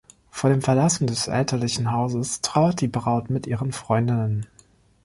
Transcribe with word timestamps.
Vor 0.31 0.49
dem 0.49 0.63
Verlassen 0.63 1.05
des 1.05 1.27
elterlichen 1.27 1.91
Hauses 1.91 2.41
trauert 2.41 2.81
die 2.81 2.87
Braut 2.87 3.29
mit 3.29 3.45
ihren 3.45 3.71
Freundinnen. 3.71 4.47